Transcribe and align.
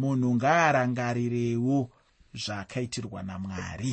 munhu 0.00 0.34
ngaarangarirewo 0.34 1.78
zvaakaitirwa 2.42 3.22
namwari. 3.22 3.92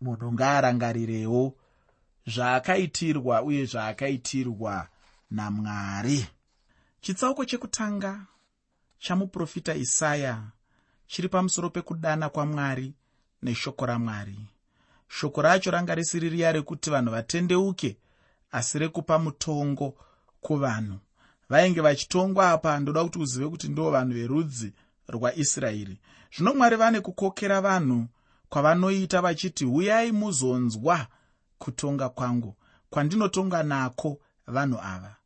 Munhu 0.00 0.32
ngaarangarirewo 0.32 1.42
zvaakaitirwa 2.32 3.42
uye 3.42 3.64
zvaakaitirwa 3.72 4.88
namwari. 5.30 6.26
Chitsauko 7.00 7.44
chekutanga 7.44 8.26
chamuprofita 8.98 9.74
isaya 9.74 10.34
chiri 11.06 11.28
pamusoro 11.28 11.70
pekudana 11.70 12.28
kwamwari 12.28 12.94
neshoko 13.42 13.86
ramwari. 13.86 14.38
Shoko 15.08 15.42
racho 15.42 15.70
ranga 15.70 15.94
risiri 15.94 16.28
riya 16.28 16.52
rekuti 16.52 16.90
vanhu 16.90 17.10
vatendeuke 17.10 17.96
asi 18.52 18.78
rekupa 18.78 19.18
mutongo 19.18 19.94
kuvanhu 20.40 20.98
vainge 21.48 21.80
vachitongwa 21.80 22.50
apa 22.50 22.80
ndoda 22.80 23.04
kuti 23.04 23.18
uzive 23.18 23.48
kuti 23.48 23.68
ndo 23.68 23.90
vanhu 23.90 24.14
verudzi 24.14 24.72
rwaisraeri. 25.08 25.98
Zvino 26.36 26.54
mwari 26.54 26.76
vane 26.76 27.00
kukokera 27.00 27.60
vanhu 27.60 28.06
kwavanoita 28.48 29.20
vachiti 29.20 29.64
uyai 29.64 30.12
muzonzwa 30.12 31.06
kutonga 31.58 32.08
kwangu 32.08 32.56
kwandinotonga 32.90 33.62
nako 33.62 34.18
vanhu 34.46 34.78
ava. 34.82 35.16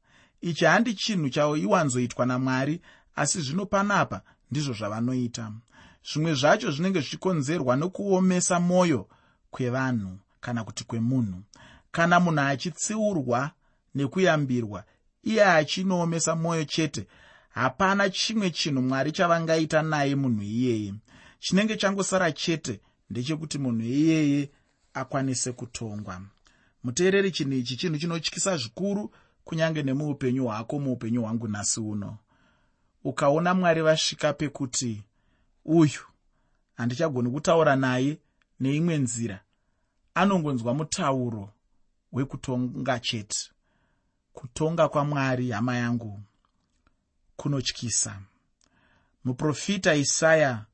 Ichi 0.41 0.65
handi 0.65 0.95
chinhu 0.95 1.29
chaiwanzoitwa 1.31 2.27
namwari 2.27 2.81
asi 3.17 3.41
zvino 3.41 3.67
panapa 3.67 4.20
ndizvo 4.51 4.73
zvavanoita. 4.75 5.53
Zvimwe 6.12 6.34
zvacho 6.34 6.70
zvinenge 6.70 7.01
zvichikonzerwa 7.01 7.77
nokuomesa 7.77 8.61
mwoyo 8.61 9.09
kwevanhu 9.51 10.19
kana 10.41 10.65
kuti 10.65 10.84
kwemunhu. 10.84 11.43
Kana 11.93 12.20
munhu 12.20 12.41
achitsiurwa 12.41 13.51
nekuyambirwa 13.95 14.84
iye 15.23 15.45
achinoomesa 15.45 16.37
mwoyo 16.37 16.65
chete 16.65 17.07
hapana 17.51 18.11
chimwe 18.11 18.51
chinhu 18.51 18.83
mwari 18.83 19.12
chavangaita 19.12 19.83
naye 19.83 20.15
munhu 20.15 20.43
iyeye. 20.43 20.95
Chinenge 21.39 21.77
changosara 21.77 22.33
chete 22.33 22.81
ndechekuti 23.11 23.59
munhu 23.59 23.83
iyeye 23.84 24.50
akwanise 24.95 25.53
kutongwa. 25.53 26.23
Muteereri 26.84 27.31
chinhu 27.31 27.53
ichi 27.53 27.77
chinhu 27.77 27.98
chinotyisa 27.98 28.56
zvikuru 28.56 29.11
kunyange 29.45 29.83
nemuupenyu 29.83 30.45
hwako 30.45 30.78
muupenyu 30.78 31.23
hwangu 31.23 31.48
nhasi 31.48 31.81
uno. 31.81 32.19
Ukaona 33.05 33.55
mwari 33.55 33.83
vasvika 33.83 34.33
pekuti 34.33 35.03
uyu 35.65 36.00
handichagoni 36.75 37.31
kutaura 37.31 37.77
naye 37.77 38.19
neimwe 38.61 38.98
nzira 38.98 39.41
anongonzwa 40.15 40.75
mutauro 40.75 41.53
wekutonga 42.12 42.98
chete 42.98 43.52
kutonga 44.33 44.88
kwamwari 44.88 45.50
hama 45.50 45.77
yangu 45.77 46.20
kunotyisa. 47.36 48.19
Muprofita 49.25 49.94
isaya 49.94 50.64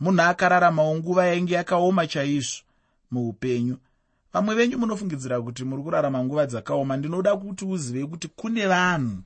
munhu 0.00 0.22
akararamawo 0.22 0.96
nguva 0.96 1.26
yainge 1.26 1.54
yakaoma 1.54 2.06
chaizvo 2.06 2.62
muupenyu. 3.10 3.76
Vamwe 4.32 4.54
venyu 4.54 4.78
munofungidzira 4.78 5.40
kuti 5.40 5.64
muri 5.64 5.82
kurarama 5.82 6.24
nguva 6.24 6.46
dzakaoma 6.46 6.96
ndinoda 6.96 7.36
kuti 7.36 7.64
uzive 7.64 8.06
kuti 8.06 8.28
kune 8.28 8.66
vanhu 8.66 9.22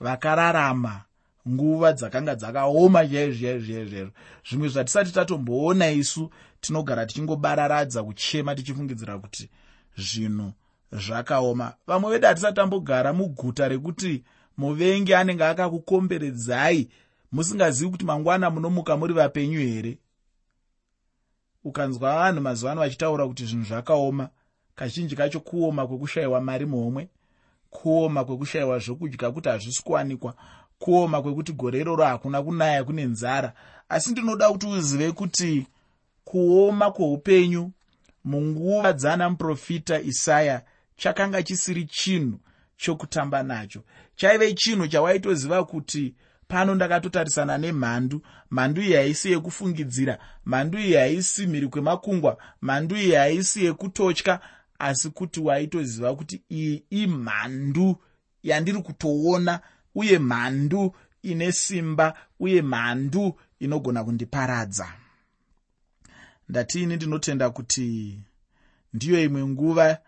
vakararama 0.00 1.04
nguva 1.48 1.92
dzakanga 1.92 2.34
dzakaoma 2.34 3.06
chaizvo 3.08 3.40
chaizvo 3.40 3.72
chaizvo 3.72 4.12
zvimwe 4.46 4.68
zvatisati 4.68 5.12
tatomboona 5.12 5.90
isu 5.90 6.30
tinogara 6.60 7.06
tichingobararadza 7.06 8.04
kuchema 8.04 8.54
tichifungidzira 8.54 9.18
kuti 9.18 9.50
zvinhu 9.96 10.52
zvakaoma. 10.92 11.74
Vamwe 11.86 12.10
vedu 12.10 12.26
hatisati 12.26 12.54
tambogara 12.54 13.12
muguta 13.12 13.68
rekuti 13.68 14.22
muvengi 14.56 15.14
anenge 15.14 15.44
akakukomberedzai. 15.44 16.88
Musingazivi 17.32 17.90
kuti 17.90 18.04
mangwana 18.04 18.50
munomuka 18.50 18.96
muri 18.96 19.14
vapenyu 19.14 19.58
here? 19.60 19.98
Ukanzwa 21.64 22.14
vanhu 22.14 22.40
mazuva 22.40 22.72
ano 22.72 22.80
vachitaura 22.80 23.26
kuti 23.26 23.46
zvinhu 23.46 23.64
zvakaoma 23.64 24.28
kazhinji 24.74 25.16
kacho 25.16 25.40
kuoma 25.40 25.86
kwekushayiwa 25.86 26.40
mari 26.40 26.66
muhomwe 26.66 27.08
kuoma 27.70 28.24
kwekushayiwa 28.24 28.78
zvokudya 28.78 29.30
kuti 29.30 29.48
hazvisi 29.48 29.82
kuwanikwa 29.82 30.34
kuoma 30.78 31.22
kwekuti 31.22 31.52
gore 31.52 31.78
iroro 31.78 32.04
hakuna 32.04 32.42
kunaya 32.42 32.84
kune 32.84 33.04
nzara. 33.04 33.52
Asi 33.88 34.10
ndinoda 34.10 34.50
kuti 34.50 34.66
uzive 34.66 35.12
kuti 35.12 35.66
kuoma 36.24 36.90
kweupenyu 36.90 37.70
munguva 38.24 38.92
dzana 38.92 39.30
muprofita 39.30 40.00
isaya 40.00 40.62
chakanga 41.02 41.42
chisiri 41.42 41.84
chinhu 41.84 42.40
chokutamba 42.76 43.42
nacho. 43.42 43.84
Chaive 44.16 44.54
chinhu 44.54 44.88
chawaitoziva 44.88 45.64
kuti 45.64 46.14
pano 46.48 46.74
ndakatotarisana 46.74 47.58
nemhandu. 47.58 48.22
Mhandu 48.50 48.82
iyi 48.82 48.92
haisi 48.94 49.32
yekufungidzira 49.32 50.18
mhandu 50.46 50.78
iyi 50.78 50.94
haisi 50.94 51.46
mhiri 51.46 51.68
kwemakungwa 51.68 52.38
mhandu 52.62 52.96
iyi 52.96 53.12
haisi 53.14 53.64
yekutotya 53.64 54.40
asi 54.78 55.10
kuti 55.10 55.40
waitoziva 55.40 56.14
kuti 56.16 56.42
iyi 56.50 56.84
imhandu 56.90 57.96
yandiri 58.42 58.82
kutoona 58.82 59.60
uye 59.94 60.18
mhandu 60.18 60.94
ine 61.22 61.52
simba 61.52 62.14
uye 62.40 62.62
mhandu 62.62 63.38
inogona 63.60 64.04
kundiparadza. 64.04 64.92
Ndatiini 66.48 66.96
ndinotenda 66.96 67.50
kuti 67.50 68.18
ndiyo 68.92 69.22
imwe 69.24 69.46
nguva 69.46 69.98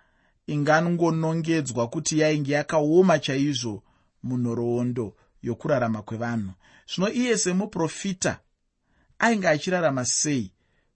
ingangonongedzwa 0.47 1.89
kuti 1.89 2.19
yainge 2.19 2.53
yakaoma 2.53 3.19
chaizvo 3.19 3.83
munhoroondo 4.23 5.17
yokurarama 5.43 6.03
kwevanhu. 6.03 6.53
Zvino 6.95 7.13
iye 7.13 7.39
semuprofita 7.39 8.41
ainge 9.19 9.49
achirarama 9.49 10.05
sei 10.05 10.51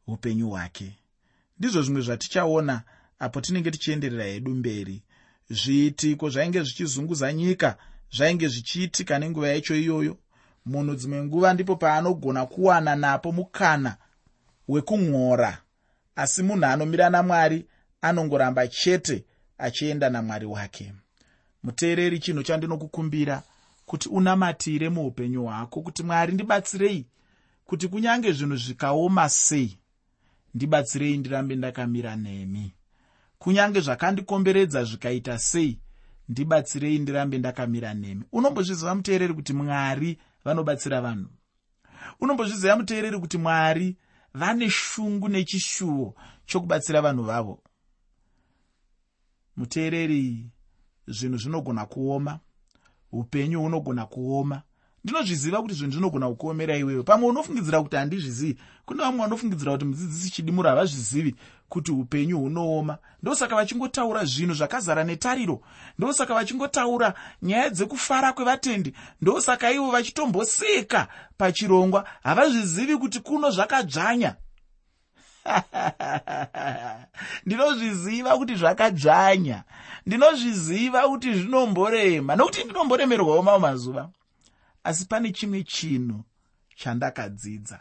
upenyu 0.07 0.51
hwake? 0.51 0.93
Ndizvo 1.59 1.83
zvimwe 1.83 2.03
zvatichaona 2.03 2.83
apo 3.19 3.41
tinenge 3.41 3.71
tichienderera 3.71 4.25
hedu 4.25 4.55
mberi. 4.55 5.03
Zviitiko 5.51 6.31
zvainge 6.31 6.63
zvichizunguza 6.63 7.33
nyika 7.33 7.77
zvainge 8.17 8.49
zvichiitika 8.49 9.19
nenguva 9.19 9.49
yacho 9.49 9.77
iyoyo? 9.77 10.17
Munhu 10.67 10.95
dzimwe 10.95 11.23
nguva 11.23 11.55
ndipo 11.55 11.77
paanogona 11.77 12.47
kuwana 12.47 12.97
napo 12.97 13.33
mukana 13.33 13.97
wekung'ora 14.69 15.59
asi 16.17 16.43
munhu 16.43 16.67
anomira 16.67 17.11
namwari 17.11 17.67
anongoramba 18.01 18.69
chete 18.69 19.25
achienda 19.59 20.11
namwari 20.11 20.47
wake. 20.47 20.93
Muteereri 21.63 22.19
chinhu 22.19 22.43
chandinokukumbira 22.43 23.43
kuti 23.87 24.09
unamatire 24.09 24.89
muupenyu 24.89 25.45
hwako 25.45 25.83
kuti 25.83 26.03
mwari 26.03 26.33
ndibatsirei 26.33 27.07
kuti 27.65 27.89
kunyange 27.89 28.33
zvinhu 28.33 28.57
zvikaoma 28.57 29.29
sei? 29.29 29.79
Ndibatsirei 30.55 31.17
ndirambe 31.17 31.57
ndakamira 31.57 32.17
nemi. 32.17 32.75
Kunyange 33.39 33.81
zvakandikomberedza 33.81 34.85
zvikaita 34.85 35.39
sei? 35.39 35.79
Ndibatsirei 36.29 36.99
ndirambe 36.99 37.39
ndakamira 37.39 37.95
nemi. 37.95 38.25
Unombozviziva 38.33 38.95
muteereri 38.95 39.35
kuti 39.35 39.53
mwari 39.53 40.19
vanobatsira 40.45 41.01
vanhu? 41.01 41.29
Unombozviziva 42.21 42.77
muteereri 42.77 43.19
kuti 43.19 43.39
mwari 43.39 43.97
vane 44.35 44.71
shungu 44.71 45.29
nechishuwo 45.29 46.15
chokubatsira 46.47 47.01
vanhu 47.03 47.23
vavo 47.23 47.63
muteereri 49.59 50.51
zvinhu 51.07 51.39
zvinogona 51.39 51.87
kuoma 51.87 52.39
upenyu 53.13 53.61
hunogona 53.61 54.07
kuoma. 54.07 54.63
Ndinozviziva 55.05 55.63
kuti 55.63 55.75
zvinhu 55.75 55.93
zvinogona 55.93 56.29
kukuomera 56.29 56.77
iwewe. 56.77 57.03
Pamwe 57.03 57.29
unofungidzira 57.29 57.83
kuti 57.83 57.97
handizvizivi? 57.97 58.59
Kune 58.85 59.03
vamwe 59.03 59.21
vanofungidzira 59.21 59.73
kuti 59.73 59.85
mudzidzisi 59.85 60.31
chidimuro 60.31 60.69
havazvizivi 60.69 61.35
kuti 61.69 61.93
upenyu 61.93 62.39
hunooma. 62.39 62.99
Ndosaka 63.23 63.57
vachingotaura 63.57 64.25
zvinhu 64.25 64.55
zvakazara 64.55 65.05
netariro. 65.05 65.61
Ndosaka 65.99 66.35
vachingotaura 66.35 67.15
nyaya 67.43 67.71
dzekufara 67.71 68.33
kwevatendi. 68.33 68.93
Ndosaka 69.21 69.73
ivo 69.73 69.91
vachitomboseka 69.91 71.09
pachirongwa. 71.37 72.09
Havazvizivi 72.23 72.97
kuti 72.97 73.21
kuno 73.21 73.51
zvakadzvanya 73.51 74.37
ndinozviziva 77.47 78.39
kuti 78.39 78.57
zvakadzvanya 78.57 79.65
ndinozviziva 80.07 81.09
kuti 81.09 81.35
zvinomborema. 81.35 82.37
Nokuti 82.37 82.65
ndinomboremerwawo 82.65 83.43
mamwe 83.43 83.59
mazuva 83.59 84.11
asi 84.85 85.07
pane 85.07 85.33
chimwe 85.33 85.65
chinhu 85.65 86.25
chandakadzidza. 86.77 87.81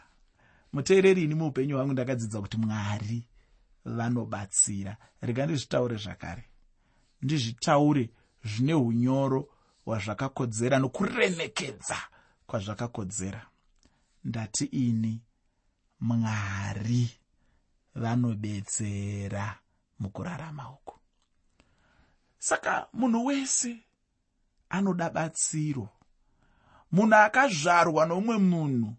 Muteereri 0.72 1.24
ini 1.24 1.34
muupenyu 1.34 1.76
hwangu 1.76 1.92
ndakadzidza 1.92 2.40
kuti 2.40 2.56
mwari 2.56 3.24
vanobatsira. 3.84 4.96
Rega 5.20 5.46
ndizvitaure 5.46 5.96
zvakare. 5.96 6.44
Ndizvitaure 7.22 8.10
zvine 8.44 8.74
unyoro 8.74 9.48
hwazvakakodzera 9.84 10.78
nokuremekedza 10.78 11.96
kwazvakakodzera. 12.46 13.46
Ndati 14.24 14.64
ini 14.64 15.20
mwari 16.00 17.17
vanobetsera 17.94 19.58
mukurarama 19.98 20.70
uku. 20.70 20.94
Saka 22.38 22.86
munhu 22.92 23.26
wese 23.26 23.76
anoda 24.68 25.10
batsiro. 25.10 25.88
Munhu 26.92 27.14
akazvarwa 27.14 28.06
nomumwe 28.06 28.38
munhu 28.38 28.94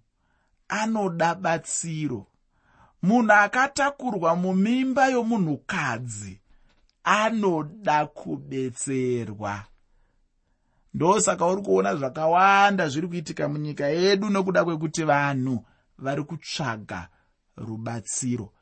anoda 0.67 1.35
batsiro. 1.35 2.27
Munhu 3.01 3.31
akatakurwa 3.31 4.35
mumimba 4.35 5.07
yomunhukadzi 5.07 6.39
anoda 7.03 8.05
kubetserwa. 8.05 9.65
Ndosaka 10.93 11.45
uri 11.45 11.61
kuona 11.61 11.95
zvakawanda 11.95 12.89
zviri 12.89 13.07
kuitika 13.07 13.49
munyika 13.49 13.87
yedu 13.87 14.29
nokuda 14.29 14.65
kwekuti 14.65 15.03
vanhu 15.03 15.65
vari 15.97 16.23
kutsvaga 16.23 17.09
rubatsiro 17.57 18.53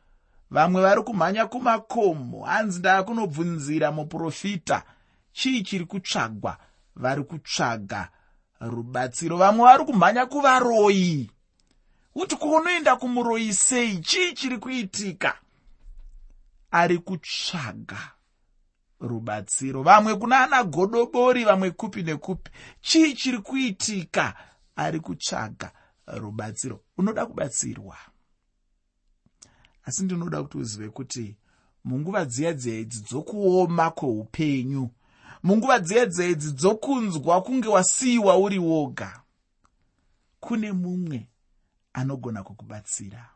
vamwe 0.51 0.81
vari 0.81 1.01
kumhanya 1.03 1.45
kumakomo. 1.47 2.45
Hanzi 2.45 2.79
ndaakunobvunzira 2.79 3.91
muprofita? 3.91 4.83
Chii 5.31 5.63
chiri 5.63 5.85
kutsvagwa? 5.85 6.57
Vari 6.95 7.23
kutsvaga 7.23 8.09
rubatsiro. 8.59 9.37
Vamwe 9.37 9.63
vari 9.65 9.85
kumhanya 9.85 10.25
kuvaroyi 10.25 11.31
kuti 12.13 12.35
kuunoenda 12.35 12.95
kumuroyi 12.95 13.53
sei? 13.53 13.97
Chii 13.99 14.33
chiri 14.33 14.57
kuitika? 14.57 15.37
Ari 16.71 16.97
kutsvaga 16.97 17.97
rubatsiro. 18.99 19.83
Vamwe 19.83 20.15
kuna 20.15 20.39
ana 20.43 20.63
godobori 20.63 21.43
vamwe 21.45 21.71
kupi 21.71 22.03
nekupi. 22.03 22.51
Chii 22.81 23.13
chiri 23.13 23.39
kuitika? 23.39 24.33
Ari 24.75 24.99
kutsvaga 24.99 25.71
rubatsiro. 26.07 26.83
Unoda 26.97 27.25
kubatsirwa 27.25 27.97
asi 29.87 30.03
ndinoda 30.03 30.43
kuti 30.43 30.57
uzive 30.57 30.89
kuti 30.89 31.35
munguva 31.83 32.25
dziya 32.25 32.53
dziedzi 32.53 32.99
dzokuoma 33.07 33.91
kweupenyu 33.91 34.89
munguva 35.43 35.79
dziya 35.79 36.05
dziedzi 36.05 36.51
dzokunzwa 36.51 37.41
kunge 37.41 37.67
wasiyiwa 37.67 38.37
uri 38.37 38.59
woga 38.59 39.21
kune 40.39 40.71
mumwe 40.71 41.29
anogona 41.93 42.43
kukubatsira. 42.43 43.29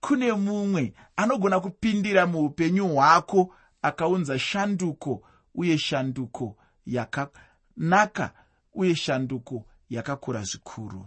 Kune 0.00 0.32
mumwe 0.32 0.94
anogona 1.16 1.60
kupindira 1.60 2.26
muupenyu 2.26 2.88
hwako 2.88 3.54
akaunza 3.82 4.38
shanduko 4.38 5.22
uye 5.54 5.78
shanduko 5.78 6.56
yakanaka 6.86 8.32
uye 8.74 8.94
shanduko 8.94 9.64
yakakura 9.90 10.42
zvikuru. 10.42 11.06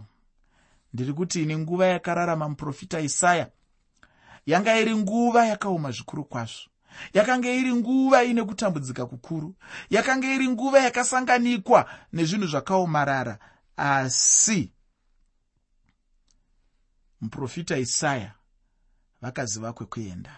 Ndiri 0.92 1.12
kuti 1.12 1.42
ine 1.42 1.58
nguva 1.58 1.86
yakararama 1.86 2.48
muprofita 2.48 3.00
isaya 3.00 3.50
yanga 4.46 4.76
iri 4.80 4.96
nguva 4.96 5.46
yakaoma 5.46 5.90
zvikuru 5.90 6.24
kwazvo. 6.24 6.70
Yakanga 7.12 7.50
iri 7.50 7.74
nguva 7.74 8.24
ine 8.24 8.44
kutambudzika 8.44 9.06
kukuru. 9.06 9.54
Yakanga 9.90 10.34
iri 10.34 10.48
nguva 10.48 10.78
yakasanganikwa 10.80 11.90
nezvinhu 12.12 12.46
zvakaomarara. 12.46 13.38
Asi 13.76 14.72
muprofita 17.20 17.78
isaya 17.78 18.32
vakaziva 19.22 19.72
kwekuenda. 19.72 20.30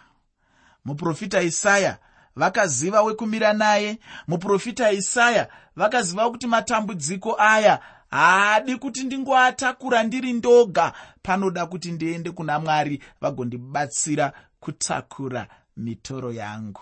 Muprofita 0.85 1.43
isaya 1.43 1.99
vakaziva 2.37 3.03
wekumira 3.03 3.53
naye. 3.53 3.99
Muprofita 4.27 4.93
isaya 4.93 5.49
vakaziva 5.77 6.31
kuti 6.31 6.47
matambudziko 6.47 7.37
aya 7.39 7.81
haadi 8.11 8.77
kuti 8.77 9.05
ndingoatakura 9.05 10.03
ndiri 10.03 10.33
ndoga. 10.33 10.93
Panoda 11.23 11.67
kuti 11.67 11.93
ndiende 11.93 12.31
kuna 12.31 12.59
mwari 12.61 13.03
vagondibatsira 13.21 14.33
kutakura 14.61 15.49
mitoro 15.77 16.33
yangu. 16.33 16.81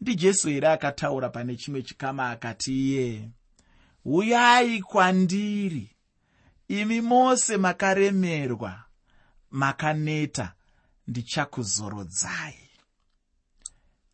Ndijesu 0.00 0.48
here 0.48 0.68
akataura 0.68 1.28
pane 1.28 1.56
chimwe 1.56 1.82
chikama 1.82 2.30
akati 2.30 2.72
iye 2.88 3.30
uyai 4.04 4.82
kwandiri. 4.82 5.90
Imi 6.68 7.00
mose 7.00 7.56
makaremerwa 7.56 8.82
makaneta 9.50 10.52
ndichakuzorodzai 11.06 12.58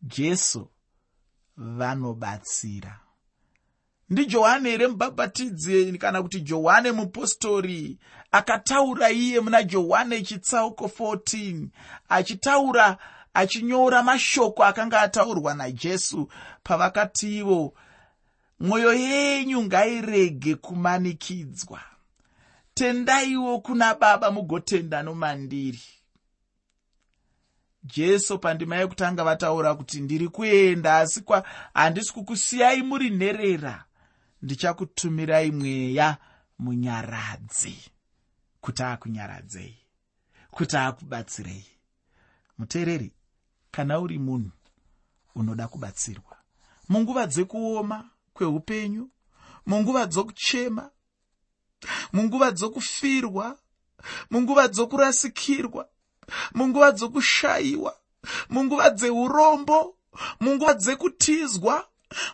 jesu 0.01 0.69
vanobatsira 1.57 2.99
ndijohani 4.13 4.69
here 4.69 4.87
mubhabhatidzi 4.87 5.97
kana 5.97 6.21
kuti 6.23 6.41
johani 6.41 6.91
mupostori 6.91 7.97
akataura 8.31 9.09
iye 9.11 9.39
muna 9.39 9.63
johani 9.63 10.21
chitsauko 10.21 10.85
14 10.85 11.67
achitaura 12.09 12.97
achinyora 13.33 14.03
mashoko 14.03 14.63
akanga 14.63 15.01
ataurwa 15.01 15.53
najesu 15.53 16.29
pavakativo 16.63 17.73
mwoyo 18.59 18.93
yenyu 18.93 19.63
ngairege 19.63 20.55
kumanikidzwa. 20.55 21.79
Tendaiwo 22.73 23.59
kuna 23.59 23.95
baba 23.95 24.31
mugotenda 24.31 25.03
nomandiri. 25.03 25.81
Jesu 27.83 28.39
pandima 28.39 28.75
yekutanga 28.77 29.23
vataura 29.23 29.75
kuti 29.75 30.01
ndiri 30.01 30.27
kuenda 30.27 30.97
asi 30.97 31.21
kwa 31.21 31.43
handisi 31.73 32.13
kukusiyai 32.13 32.81
muri 32.81 33.09
nherera 33.09 33.85
ndichakutumirai 34.43 35.51
mweya 35.51 36.17
munyaradzi 36.59 37.77
kuti 38.61 38.83
akunyaradzei 38.83 39.77
kuti 40.51 40.77
akubatsirei 40.77 41.65
muteereri 42.57 43.11
kana 43.71 43.99
uri 43.99 44.19
munhu 44.19 44.51
unoda 45.35 45.67
kubatsirwa 45.67 46.37
munguva 46.89 47.27
dzekuoma 47.27 48.09
kweupenyu 48.33 49.09
munguva 49.65 50.05
dzokuchema 50.05 50.91
munguva 52.13 52.51
dzokufirwa 52.51 53.57
munguva 54.31 54.67
dzokurasikirwa 54.67 55.89
munguva 56.53 56.91
dzokushayiwa 56.91 57.93
munguva 58.49 58.89
dzeurombo 58.89 59.97
munguva 60.39 60.73
dzekutizwa 60.73 61.87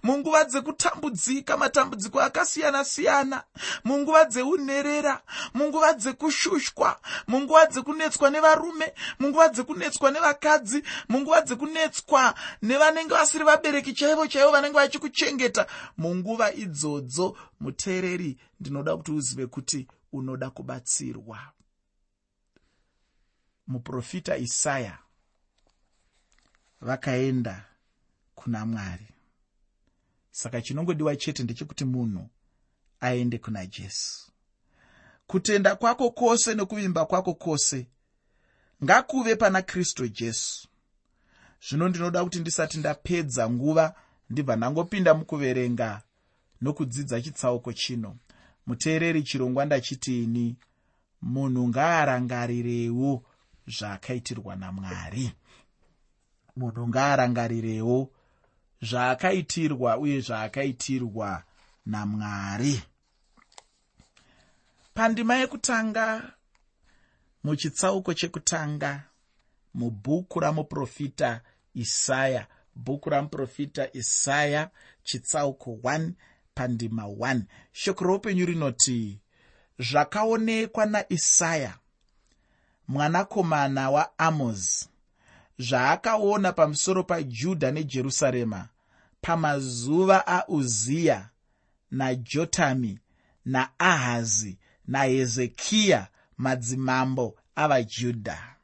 munguva 0.04 0.44
dzekutambudzika 0.44 1.58
matambudziko 1.58 2.20
akasiyana-siyana 2.22 3.44
munguva 3.84 4.26
dzeunherera 4.26 5.22
munguva 5.54 5.94
dzekushushwa 5.94 7.00
munguva 7.28 7.66
dzekunetswa 7.66 8.30
nevarume 8.30 8.94
munguva 9.20 9.50
dzekunetswa 9.50 10.12
nevakadzi 10.12 10.84
munguva 11.10 11.42
dzekunetswa 11.42 12.34
nevanenge 12.62 13.14
vasiri 13.14 13.44
vabereki 13.44 13.94
chaivo 13.94 14.28
chaivo 14.28 14.52
vanenge 14.52 14.76
vachikuchengeta. 14.76 15.68
Munguva 15.98 16.54
idzodzo 16.54 17.38
muteereri 17.60 18.38
ndinoda 18.60 18.98
kuti 18.98 19.12
uzive 19.12 19.48
kuti 19.48 19.88
unoda 20.12 20.50
kubatsirwa. 20.50 21.40
Muprofita 23.68 24.38
isaya 24.38 24.98
vakaenda 26.82 27.66
kuna 28.36 28.66
mwari 28.66 29.08
saka 30.40 30.62
chinongodiwa 30.62 31.16
chete 31.16 31.44
ndechekuti 31.44 31.86
munhu 31.86 32.30
aende 33.00 33.38
kuna 33.38 33.66
jesu. 33.66 34.32
Kutenda 35.28 35.76
kwako 35.76 36.12
kwose 36.12 36.56
nekuvimba 36.56 37.06
kwako 37.06 37.34
kwose 37.34 37.88
ngakuve 38.84 39.36
pana 39.36 39.62
kristu 39.62 40.08
jesu. 40.08 40.68
Zvino 41.70 41.90
ndinoda 41.90 42.24
kuti 42.24 42.40
ndisati 42.40 42.78
ndapedza 42.78 43.50
nguva 43.50 43.96
ndibva 44.30 44.56
ndangopinda 44.56 45.14
mukuverenga 45.14 46.02
nokudzidza 46.62 47.22
chitsauko 47.22 47.74
chino. 47.74 48.18
Muteereri 48.66 49.24
chirongwa 49.24 49.66
ndachitiini 49.66 50.58
munhu 51.22 51.68
ngaarangarirewo 51.68 53.24
zvaakaitirwa 53.68 54.56
namwari. 54.56 55.32
Munhu 56.56 56.88
ngaarangarirewo 56.88 58.12
zvaakaitirwa 58.82 59.98
uye 59.98 60.22
zvaakaitirwa 60.22 61.44
namwari. 61.86 62.82
Pandima 64.94 65.36
yekutanga 65.36 66.32
muchitsauko 67.44 68.14
chekutanga 68.14 69.04
mubhuku 69.74 70.40
ramuprofita 70.40 71.42
isaya 71.74 72.48
bhuku 72.76 73.10
ramuprofita 73.10 73.94
isaya 73.94 74.70
chitsauko 75.04 75.72
1 75.72 76.12
pandima 76.54 77.04
1 77.04 77.42
shoko 77.72 78.04
roupenyu 78.04 78.46
rinoti 78.46 79.20
zvakaonekwa 79.80 80.86
naisaya 80.86 81.78
mwanakomana 82.88 83.90
waamozi 83.90 84.89
zvaakaona 85.60 86.54
pamusoro 86.54 87.04
pajudha 87.04 87.72
nejerusarema 87.72 88.70
pamazuva 89.22 90.28
auziya 90.28 91.30
najotami 91.92 93.00
naahazi 93.46 94.58
nahezekiya 94.88 96.08
madzimambo 96.38 97.36
avajudha 97.56 98.56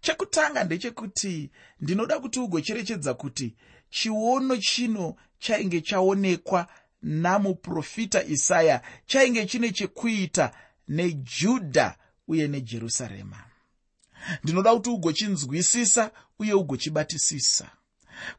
chekutanga 0.00 0.64
ndechekuti 0.64 1.50
ndinoda 1.80 2.20
kuti 2.20 2.40
ugocherechedza 2.40 3.14
kuti 3.14 3.54
chiono 3.90 4.56
chino 4.56 5.16
chainge 5.38 5.80
chaonekwa 5.80 6.66
namuprofita 7.02 8.24
isaya 8.24 8.82
chainge 9.06 9.46
chine 9.46 9.70
chekuita 9.72 10.52
nejudha 10.88 11.96
uye 12.28 12.48
nejerusarema 12.48 13.47
ndinoda 14.44 14.74
kuti 14.74 14.90
ugochinzwisisa 14.90 16.10
uye 16.38 16.52
ugochibatisisa. 16.52 17.70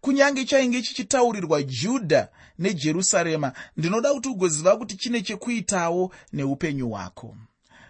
Kunyange 0.02 0.46
chainge 0.46 0.82
chichitaurirwa 0.82 1.64
judha 1.64 2.28
nejerusarema 2.60 3.54
ndinoda 3.78 4.14
kuti 4.14 4.30
ugoziva 4.30 4.78
kuti 4.78 4.98
chine 4.98 5.22
chekuitawo 5.22 6.14
neupenyu 6.34 6.90
hwako. 6.90 7.38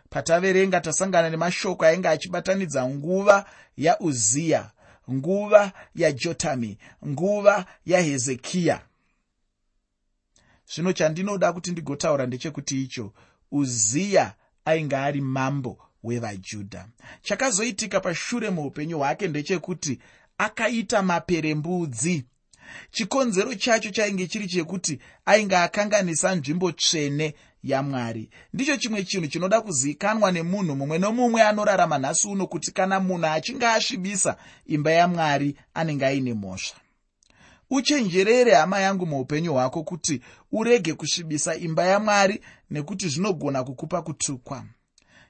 Pataverenga 0.09 0.81
tasangana 0.81 1.29
nemashoko 1.29 1.85
ainge 1.85 2.07
achibatanidza 2.07 2.89
nguva 2.89 3.45
yauziya 3.77 4.71
nguva 5.11 5.71
yajotami 5.95 6.77
nguva 7.07 7.65
yahezekiya. 7.85 8.81
Zvino 10.73 10.93
chandinoda 10.93 11.53
kuti 11.53 11.71
ndigotaura 11.71 12.25
ndechekuti 12.25 12.83
icho 12.83 13.13
uziya 13.51 14.33
ainge 14.65 14.95
ari 14.95 15.21
mambo 15.21 15.88
wevajudha. 16.03 16.87
Chakazoitika 17.21 17.99
pashure 17.99 18.49
muupenyu 18.49 18.97
hwake 18.97 19.27
ndechekuti 19.27 19.99
akaita 20.37 21.01
maperembudzi. 21.01 22.25
Chikonzero 22.91 23.55
chacho 23.55 23.89
chainge 23.89 24.27
chiri 24.27 24.47
chekuti 24.47 24.99
ainge 25.25 25.57
akanganisa 25.57 26.35
nzvimbo 26.35 26.71
tsvene 26.71 27.33
yamwari. 27.63 28.29
Ndicho 28.53 28.77
chimwe 28.77 29.03
chinhu 29.03 29.27
chinoda 29.27 29.61
kuzivikanwa 29.61 30.31
nemunhu 30.31 30.75
mumwe 30.75 30.97
nomumwe 30.97 31.41
anorarama 31.41 31.97
nhasi 31.97 32.27
uno 32.27 32.47
kuti 32.47 32.71
kana 32.71 32.99
munhu 32.99 33.25
achinge 33.27 33.67
asvibisa 33.67 34.37
imba 34.65 34.91
yamwari 34.91 35.55
anenge 35.73 36.05
aine 36.05 36.33
mhosva. 36.33 36.77
Uchenjerere 37.69 38.53
hama 38.55 38.79
yangu 38.79 39.05
muupenyu 39.05 39.53
hwako 39.53 39.83
kuti 39.83 40.21
urege 40.51 40.93
kusvibisa 40.93 41.55
imba 41.55 41.83
yamwari 41.85 42.41
nekuti 42.71 43.07
zvinogona 43.09 43.63
kukupa 43.63 44.01
kutukwa 44.01 44.65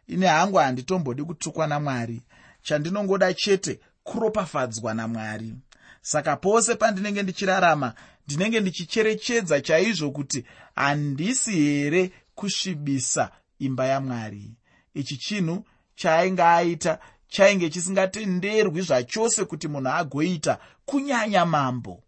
ine 0.10 0.28
hangu 0.28 0.58
handitombodi 0.58 1.24
kutukwa 1.24 1.68
namwari. 1.68 2.22
Chandinongoda 2.62 3.34
chete 3.34 3.80
kuropafadzwa 4.04 4.94
namwari. 4.94 5.56
Saka 6.02 6.36
pose 6.36 6.76
pandinenge 6.76 7.24
ndichirarama 7.24 7.94
ndinenge 8.28 8.60
ndichicherechedza 8.60 9.62
chaizvo 9.62 10.12
kuti 10.12 10.46
handisi 10.76 11.52
here 11.52 12.12
kusvibisa 12.36 13.32
imba 13.60 13.86
yamwari. 13.86 14.52
Ichi 14.94 15.18
chinhu 15.18 15.66
chaainge 15.96 16.44
aita 16.44 17.00
chainge 17.28 17.70
chisingatenderwi 17.70 18.82
zvachose 18.82 19.46
kuti 19.46 19.68
munhu 19.68 19.90
agoita 19.90 20.60
kunyanya 20.86 21.46
mambo. 21.46 22.04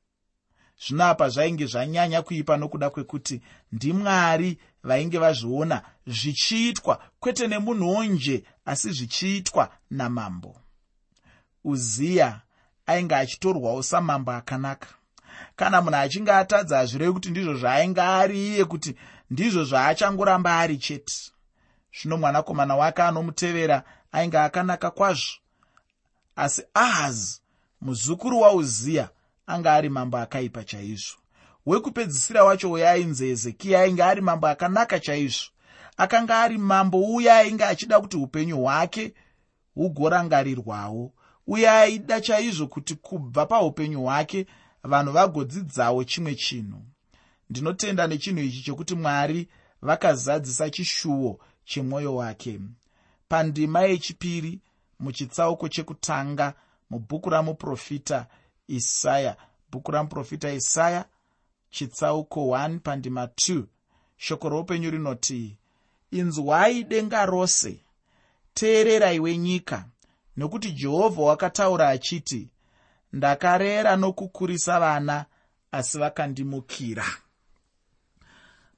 Zvino 0.88 1.06
apa 1.06 1.30
zvainge 1.30 1.66
zvanyanya 1.66 2.22
kuipa 2.22 2.58
nokuda 2.58 2.90
kwekuti 2.90 3.42
ndimwari 3.72 4.58
vainge 4.84 5.18
vazviona 5.18 5.82
zvichiitwa 6.08 7.04
kwete 7.20 7.48
nemunhuwo 7.48 8.04
nje 8.04 8.44
asi 8.66 8.92
zvichiitwa 8.92 9.72
namambo. 9.90 10.62
Uziya 11.64 12.42
ainge 12.86 13.16
achitorwawo 13.16 13.84
samambo 13.84 14.32
akanaka. 14.32 14.88
Kana 15.56 15.82
munhu 15.82 15.98
achinge 15.98 16.32
atadza 16.32 16.78
hazvirevi 16.78 17.14
kuti 17.14 17.30
ndizvo 17.30 17.54
zvaainge 17.54 18.02
ari 18.02 18.48
iye 18.48 18.66
kuti 18.66 18.96
ndizvo 19.30 19.64
zvaachangoramba 19.64 20.60
ari 20.60 20.78
chete. 20.78 21.14
Zvino 22.02 22.18
mwanakomana 22.18 22.76
wake 22.76 23.02
anomutevera 23.02 23.84
ainge 24.12 24.38
akanaka 24.38 24.92
kwazvo. 24.92 25.34
Asi 26.36 26.64
ahazi 26.74 27.42
muzukuru 27.82 28.40
wauziya 28.42 29.10
anga 29.48 29.74
ari 29.74 29.90
mambo 29.90 30.18
akaipa 30.18 30.64
chaizvo 30.64 31.18
wekupedzisira 31.66 32.44
wacho 32.44 32.72
uyo 32.72 32.90
ainzi 32.90 33.26
hezekiya 33.28 33.82
ainge 33.82 34.04
ari 34.04 34.22
mambo 34.22 34.48
akanaka 34.48 35.00
chaizvo. 35.00 35.50
Akanga 35.98 36.40
ari 36.42 36.58
mambo 36.58 37.00
uye 37.16 37.32
ainge 37.32 37.64
achida 37.66 38.02
kuti 38.02 38.18
upenyu 38.18 38.58
hwake 38.62 39.14
hugorangarirwawo. 39.76 41.12
Uye 41.48 41.70
aida 41.70 42.22
chaizvo 42.22 42.68
kuti 42.68 42.96
kubva 42.96 43.46
paupenyu 43.46 44.02
hwake 44.02 44.46
vanhu 44.84 45.12
vagodzidzawo 45.12 46.04
chimwe 46.04 46.36
chinhu. 46.36 46.82
Ndinotenda 47.50 48.08
nechinhu 48.08 48.40
ichi 48.42 48.62
chokuti 48.64 48.96
mwari 48.96 49.48
vakazadzisa 49.82 50.70
chishuwo 50.70 51.40
chemwoyo 51.66 52.16
wake. 52.16 52.60
Pandima 53.28 53.82
yechipiri 53.82 54.60
muchitsauko 55.00 55.70
chekutanga 55.70 56.54
mubhuku 56.90 57.30
ramuprofita 57.30 58.28
isaya 58.68 59.36
bhuku 59.72 59.92
ramuprofita 59.92 60.54
isaya 60.54 61.06
chitsauko 61.72 62.40
1 62.40 62.80
pandima 62.80 63.26
2 63.26 63.64
shoko 64.18 64.50
roupenyu 64.50 64.92
rinoti 64.92 65.58
inzwai 66.12 66.84
denga 66.84 67.26
rose! 67.26 67.80
Teererai 68.54 69.20
wenyika 69.20 69.86
nokuti 70.38 70.72
jehovha 70.72 71.22
wakataura 71.22 71.90
achiti 71.90 72.50
ndakarera 73.14 73.96
nokukurisa 73.96 74.80
vana 74.80 75.26
asi 75.72 75.98
vakandimukira. 75.98 77.06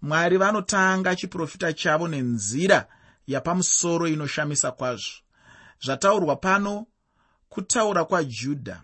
Mwari 0.02 0.38
vanotanga 0.38 1.16
chiprofita 1.16 1.74
chavo 1.74 2.08
nenzira 2.08 2.88
yapamusoro 3.28 4.08
inoshamisa 4.08 4.72
kwazvo. 4.72 5.14
Zvataurwa 5.86 6.36
pano 6.36 6.86
kutaura 7.50 8.06
kwajudha 8.06 8.82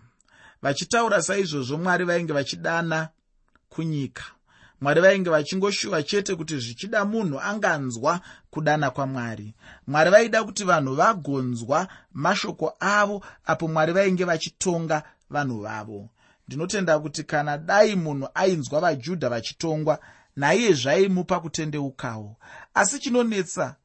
vachitaura 0.62 1.22
saizvozvo 1.22 1.78
mwari 1.78 2.04
vainge 2.04 2.32
vachidana 2.32 3.08
kunyika. 3.70 4.24
Mwari 4.80 5.00
vainge 5.00 5.30
vachingoshuva 5.30 6.02
chete 6.02 6.34
kuti 6.34 6.58
zvichida 6.58 7.04
munhu 7.04 7.40
anganzwa 7.40 8.20
kudana 8.50 8.90
kwamwari. 8.90 9.54
Mwari 9.86 10.10
vaida 10.10 10.44
kuti 10.44 10.64
vanhu 10.64 10.94
vagonzwa 10.94 11.88
mashoko 12.12 12.74
avo 12.80 13.24
apo 13.46 13.68
mwari 13.68 13.92
vainge 13.92 14.24
vachitonga 14.24 15.02
vanhu 15.30 15.60
vavo. 15.60 16.08
Ndinotenda 16.48 16.98
kuti 16.98 17.24
kana 17.24 17.58
dai 17.58 17.96
munhu 17.96 18.28
ainzwa 18.34 18.80
vajudha 18.80 19.28
vachitongwa 19.28 19.98
naiye 20.36 20.72
zvaimupa 20.72 21.40
kutendeukawo. 21.40 22.36
Asi 22.74 22.98
chinonetsa 22.98 23.76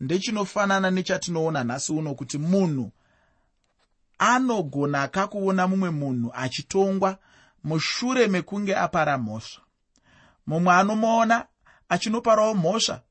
ndechinofanana 0.00 0.90
nechatinoona 0.90 1.64
nhasi 1.64 1.92
uno 1.92 2.14
kuti 2.14 2.38
munhu 2.38 2.92
anogona 4.18 5.08
kakuona 5.08 5.66
mumwe 5.68 5.90
munhu 5.90 6.30
achitongwa 6.34 7.18
mushure 7.64 8.26
mekunge 8.26 8.76
apara 8.76 9.18
mhosva. 9.18 9.62
Mumwe 10.46 10.74
anomuona 10.74 11.46
achinoparawo 11.88 12.54
mhosva 12.54 13.02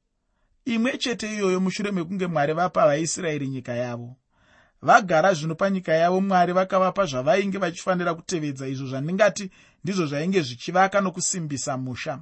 imwe 0.66 0.98
chete 0.98 1.34
iyoyo 1.34 1.60
mushure 1.60 1.92
mekunge 1.92 2.28
mwari 2.28 2.54
vapa 2.54 2.86
vaisraeri 2.86 3.48
nyika 3.48 3.74
yavo. 3.74 4.16
Vagara 4.82 5.34
zvino 5.34 5.56
panyika 5.56 5.94
yavo 5.94 6.22
mwari 6.22 6.54
vakavapa 6.54 7.06
zvavainge 7.06 7.58
vachifanira 7.58 8.14
kutevedza 8.14 8.68
izvo 8.68 8.88
zvandingati 8.88 9.52
ndizvo 9.84 10.06
zvainge 10.06 10.42
zvichivaka 10.42 11.02
nokusimbisa 11.02 11.78
musha. 11.78 12.20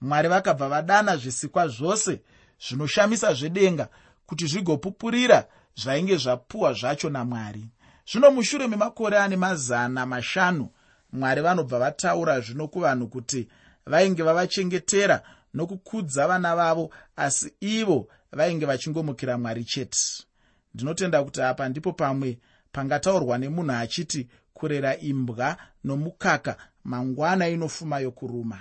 Mwari 0.00 0.28
vakabva 0.28 0.68
vadana 0.68 1.16
zvisikwa 1.16 1.68
zvose 1.68 2.20
zvinoshamisa 2.68 3.34
zvedenga 3.34 3.88
kuti 4.26 4.46
zvigopupurira 4.46 5.46
zvainge 5.76 6.16
zvapuwa 6.16 6.72
zvacho 6.72 7.10
namwari. 7.10 7.68
Zvino 8.12 8.30
mushure 8.30 8.66
memakore 8.66 9.18
ane 9.18 9.36
mazana 9.36 10.06
mashanu 10.06 10.68
mwari 11.12 11.40
vanobva 11.42 11.78
vataura 11.78 12.40
zvino 12.40 12.68
kuvanhu 12.68 13.08
kuti 13.08 13.48
vainge 13.86 14.22
vavachengetera 14.22 15.22
nokukudza 15.54 16.28
vana 16.28 16.56
vavo 16.56 16.90
asi 17.16 17.52
ivo 17.60 18.08
vainge 18.32 18.66
vachingomukira 18.66 19.38
mwari 19.38 19.64
chete. 19.64 19.98
Ndinotenda 20.74 21.24
kuti 21.24 21.42
apa 21.42 21.68
ndipo 21.68 21.92
pamwe 21.92 22.38
pangataurwa 22.72 23.38
nemunhu 23.38 23.72
achiti 23.72 24.28
kurera 24.54 24.96
imbwa 24.98 25.56
nomukaka 25.84 26.56
mangwana 26.84 27.48
inofuma 27.48 27.98
yokuruma. 27.98 28.58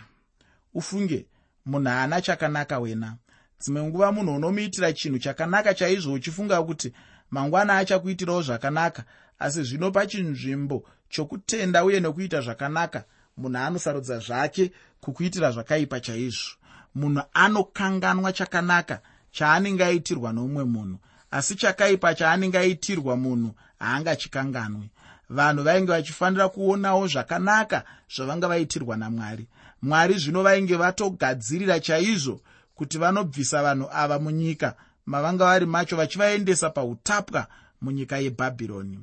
Ufunge 0.74 1.25
munhu 1.65 1.89
haana 1.89 2.22
chakanaka 2.22 2.79
wena. 2.79 3.18
Dzimwe 3.60 3.84
nguva 3.84 4.12
munhu 4.12 4.36
unomuitira 4.36 4.94
chinhu 4.94 5.20
chakanaka 5.20 5.74
chaizvo 5.74 6.13
uchifunga 6.13 6.63
kuti 6.63 6.94
mangwana 7.32 7.77
achakuitirawo 7.77 8.41
zvakanaka 8.41 9.03
asi 9.39 9.63
zvino 9.63 9.91
pachinzvimbo 9.91 10.84
chokutenda 11.10 11.84
uye 11.86 12.00
nekuita 12.00 12.41
zvakanaka 12.41 13.03
munhu 13.38 13.58
anosarudza 13.58 14.19
zvake 14.19 14.72
kukuitira 15.01 15.51
zvakaipa 15.51 16.00
chaizvo. 16.00 16.55
Munhu 16.96 17.22
anokanganwa 17.34 18.34
chakanaka 18.34 19.01
chaanenge 19.31 19.84
aitirwa 19.86 20.34
noumwe 20.34 20.63
munhu 20.63 20.98
asi 21.31 21.55
chakaipa 21.55 22.15
chaanenge 22.15 22.58
aitirwa 22.58 23.17
munhu 23.17 23.51
haangachikanganwi. 23.79 24.89
Vanhu 25.29 25.63
vainge 25.63 25.91
vachifanira 25.91 26.50
kuonawo 26.50 27.08
zvakanaka 27.08 27.84
zvavanga 28.15 28.48
vaitirwa 28.48 28.98
namwari. 28.98 29.48
Mwari 29.81 30.17
zvino 30.17 30.43
vainge 30.43 30.75
vatogadzirira 30.75 31.79
chaizvo 31.79 32.41
kuti 32.75 32.98
vanobvisa 32.98 33.63
vanhu 33.63 33.88
ava 33.91 34.19
munyika 34.19 34.75
mavanga 35.05 35.46
vari 35.46 35.65
macho 35.65 35.96
vachivaendesa 35.96 36.69
pautapwa 36.69 37.48
munyika 37.81 38.17
yebhabhironi 38.17 39.00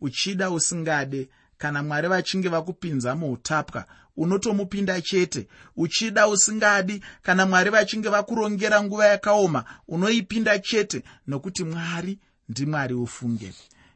uchida 0.00 0.50
usingade. 0.50 1.28
Kana 1.58 1.82
mwari 1.82 2.08
vachinge 2.08 2.48
vakupinza 2.48 3.14
muutapwa 3.16 3.84
unotomupinda 4.16 5.00
chete. 5.00 5.48
Uchida 5.76 6.28
usingadi 6.28 7.02
kana 7.22 7.46
mwari 7.46 7.70
vachinge 7.70 8.08
vakurongera 8.08 8.82
nguva 8.82 9.06
yakaoma 9.06 9.64
unoipinda 9.88 10.58
chete 10.58 11.02
nokuti 11.26 11.64
mwari 11.64 12.18
ndimwari 12.48 12.94
ufunge. 12.94 13.52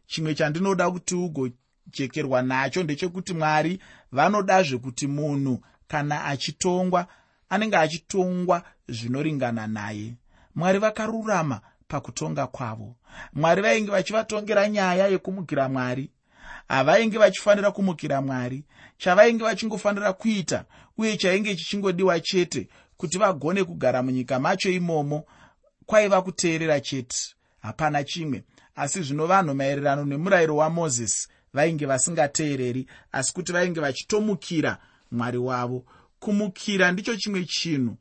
Chimwe 0.07 0.35
chandinoda 0.35 0.91
kuti 0.91 1.15
ugojekerwa 1.15 2.43
nacho 2.43 2.83
ndechekuti 2.83 3.35
mwari 3.35 3.79
vanodazve 4.13 4.79
kuti 4.79 5.07
munhu 5.07 5.61
kana 5.89 6.25
achitongwa 6.25 7.07
anenge 7.49 7.77
achitongwa 7.77 8.63
zvinoringana 8.89 9.67
naye. 9.67 10.15
Mwari 10.55 10.79
vakarurama 10.79 11.61
pakutonga 11.95 12.47
kwavo. 12.47 12.97
Mwari 13.33 13.63
vainge 13.63 13.91
vachivatongera 13.91 14.69
nyaya 14.69 15.09
yekumukira 15.09 15.69
mwari. 15.69 16.11
Havainge 16.69 17.19
vachifanira 17.19 17.71
kumukira 17.71 18.23
mwari. 18.23 18.65
Chavainge 18.99 19.45
vachingofanira 19.45 20.13
kuita 20.13 20.65
uye 20.99 21.17
chainge 21.17 21.57
chichingodiwa 21.57 22.21
chete 22.21 22.69
kuti 22.97 23.19
vagone 23.19 23.65
kugara 23.65 24.03
munyika 24.03 24.41
macho 24.41 24.71
imomo 24.71 25.25
kwaiva 25.87 26.23
kuteerera 26.23 26.81
chete. 26.81 27.17
Hapana 27.63 28.05
chimwe. 28.05 28.45
Asi 28.77 29.03
zvino 29.03 29.27
vanhu 29.27 29.55
maererano 29.55 30.05
nemurayiro 30.05 30.57
wamozisi 30.57 31.29
vainge 31.53 31.87
vasingateereri 31.87 32.87
asi 33.13 33.33
kuti 33.33 33.53
vainge 33.53 33.81
vachitomukira 33.81 34.79
mwari 35.11 35.39
wavo. 35.39 35.85
Kumukira 36.19 36.93
ndicho 36.93 37.17
chimwe 37.17 37.45
chinhu 37.45 37.97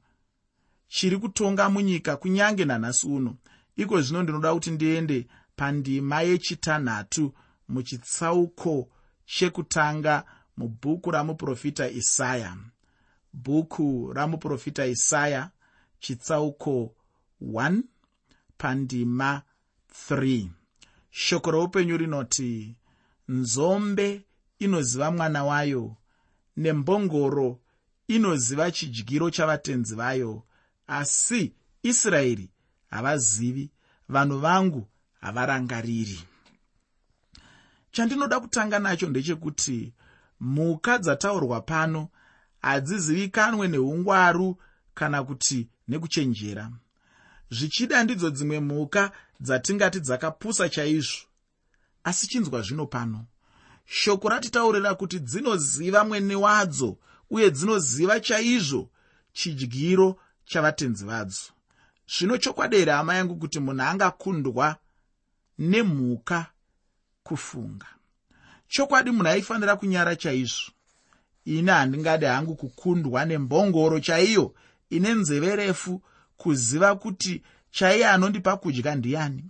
chiri 0.87 1.17
kutonga 1.17 1.69
munyika 1.69 2.17
kunyange 2.17 2.65
nanhasi 2.65 3.07
uno 3.07 3.35
iko 3.75 4.01
zvino 4.01 4.23
ndinoda 4.23 4.53
kuti 4.53 4.71
ndiende 4.71 5.27
pandima 5.55 6.21
yechitanhatu 6.21 7.33
muchitsauko 7.69 8.89
chekutanga 9.25 10.23
mubhuku 10.57 11.11
ramuprofita 11.11 11.89
isaya. 11.89 12.57
Bhuku 13.33 14.13
ramuprofita 14.13 14.85
isaya 14.85 15.49
chitsauko 15.99 16.95
1 17.41 17.81
pandima 18.57 19.41
3 20.09 20.47
shoko 21.09 21.51
roupenyu 21.51 21.97
rinoti 21.97 22.75
nzombe 23.27 24.21
inoziva 24.59 25.11
mwana 25.11 25.43
wayo 25.43 25.95
nembongoro 26.57 27.59
inoziva 28.07 28.71
chidyiro 28.71 29.29
chavatenzi 29.29 29.95
vayo 29.95 30.43
asi 30.87 31.53
israeri 31.83 32.49
havazivi 32.93 33.69
vanhu 34.09 34.39
vangu 34.39 34.87
havarangariri. 35.21 36.19
Chandinoda 37.91 38.39
kutanga 38.39 38.79
nacho 38.79 39.09
ndechekuti 39.09 39.93
mhuka 40.39 40.97
dzataurwa 40.97 41.61
pano 41.61 42.09
hadzizivikanwe 42.61 43.67
neungwaru 43.67 44.57
kana 44.93 45.23
kuti 45.23 45.69
nekuchenjera. 45.87 46.71
Zvichida 47.51 48.03
ndidzo 48.03 48.29
dzimwe 48.29 48.59
mhuka 48.59 49.11
dzatingati 49.39 49.99
dzakapusa 49.99 50.69
chaizvo 50.69 51.27
asi 52.03 52.27
chinzwa 52.27 52.61
zvino 52.61 52.85
pano. 52.85 53.25
Shoko 53.85 54.29
ratitaurira 54.29 54.95
kuti 54.95 55.19
dzinoziva 55.19 56.03
mwene 56.03 56.35
wadzo 56.35 56.97
uye 57.29 57.51
dzinoziva 57.51 58.19
chaizvo 58.19 58.89
chidyiro 59.33 60.19
chavatenzi 60.45 61.05
vadzo 61.05 61.52
zvino 62.19 62.37
chokwadi 62.37 62.77
here 62.77 62.91
hama 62.91 63.15
yangu 63.15 63.35
kuti 63.35 63.59
munhu 63.59 63.83
angakundwa 63.83 64.75
nemhuka 65.59 66.45
kufunga? 67.23 67.87
Chokwadi 68.67 69.11
munhu 69.11 69.27
aifanira 69.27 69.75
kunyara 69.75 70.15
chaizvo? 70.15 70.71
Ini 71.45 71.71
handingadi 71.71 72.25
hangu 72.25 72.55
kukundwa 72.55 73.25
nembongoro 73.25 73.99
chaiyo 73.99 74.55
ine 74.89 75.13
nzeve 75.13 75.55
refu 75.55 76.01
kuziva 76.37 76.95
kuti 76.95 77.43
chaiye 77.71 78.07
anondipa 78.07 78.57
kudya 78.57 78.95
ndiani? 78.95 79.43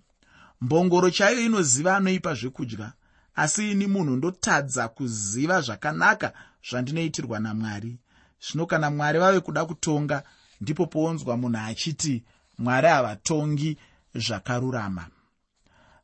Mbongoro 0.62 1.10
chaiyo 1.10 1.46
inoziva 1.46 1.98
anoipa 1.98 2.34
zvekudya 2.34 2.94
asi 3.36 3.72
ini 3.72 3.88
munhu 3.88 4.16
ndotadza 4.16 4.88
kuziva 4.88 5.62
zvakanaka 5.62 6.34
zvandinoitirwa 6.70 7.40
namwari. 7.40 8.00
Zvino 8.42 8.66
kana 8.66 8.92
mwari 8.92 9.20
vave 9.20 9.40
kuda 9.40 9.66
kutonga 9.66 10.24
ndipo 10.62 10.86
pounzwa 10.86 11.38
munhu 11.38 11.58
achiti 11.60 12.24
mwari 12.58 12.88
havatongi 12.88 13.78
zvakarurama. 14.16 15.08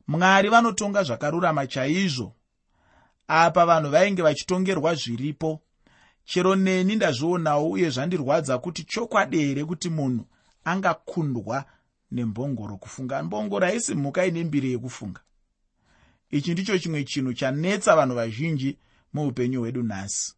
Mwari 0.08 0.48
vanotonga 0.48 1.02
zvakarurama 1.02 1.66
chaizvo. 1.66 2.34
Apa 3.28 3.66
vanhu 3.66 3.90
vainge 3.90 4.22
vachitongerwa 4.22 4.94
zviripo. 4.94 5.60
Chero 6.24 6.56
neni 6.56 6.96
ndazvionawo 6.96 7.70
uye 7.70 7.90
zvandirwadza 7.90 8.58
kuti 8.58 8.84
chokwadi 8.84 9.38
here 9.38 9.64
kuti 9.64 9.88
munhu 9.90 10.26
angakundwa 10.64 11.64
nembongoro 12.10 12.76
kufunga? 12.76 13.22
Mbongoro 13.22 13.66
haisi 13.66 13.94
mhuka 13.94 14.26
ine 14.26 14.44
mbiri 14.44 14.72
yekufunga. 14.72 15.20
Ichi 16.30 16.52
ndicho 16.52 16.78
chimwe 16.78 17.04
chinhu 17.04 17.32
chanetsa 17.34 17.96
vanhu 17.96 18.14
vazhinji 18.14 18.78
muupenyu 19.12 19.60
hwedu 19.60 19.82
nhasi. 19.82 20.34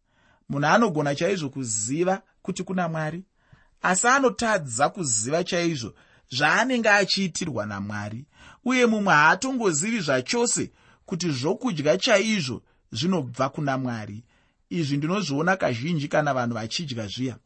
Munhu 0.49 0.67
anogona 0.67 1.15
chaizvo 1.15 1.49
kuziva 1.49 2.21
kuti 2.41 2.63
kuna 2.63 2.87
mwari 2.89 3.23
asi 3.83 4.07
anotadza 4.07 4.89
kuziva 4.89 5.43
chaizvo 5.43 5.93
zvaanenge 6.35 6.89
achiitirwa 6.89 7.65
namwari 7.65 8.25
uye 8.65 8.85
mumwe 8.85 9.13
haatongozivi 9.13 9.99
zvachose 9.99 10.71
kuti 11.05 11.31
zvokudya 11.31 11.97
chaizvo 11.97 12.61
zvinobva 12.91 13.49
kuna 13.49 13.77
mwari. 13.77 14.23
Izvi 14.69 14.97
ndinozviona 14.97 15.57
kazhinji 15.57 16.07
kana 16.07 16.33
vanhu 16.33 16.53
vachidya 16.53 17.07
zviya. 17.07 17.37